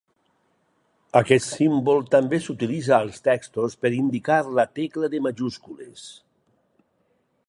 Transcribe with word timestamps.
Aquest 1.19 1.43
símbol 1.49 2.01
també 2.15 2.39
s'utilitza 2.45 2.95
als 2.97 3.21
textos 3.29 3.75
per 3.83 3.93
indicar 4.01 4.39
la 4.61 4.67
tecla 4.81 5.11
de 5.15 5.21
majúscules. 5.27 6.09